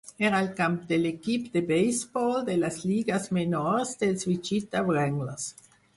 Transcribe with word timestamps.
Era 0.27 0.37
el 0.43 0.47
camp 0.59 0.77
de 0.91 0.97
l'equip 1.01 1.43
de 1.57 1.61
beisbol 1.71 2.33
de 2.47 2.55
les 2.63 2.79
lligues 2.87 3.27
menors 3.39 3.93
dels 4.05 4.29
Wichita 4.31 4.87
Wranglers. 4.89 5.47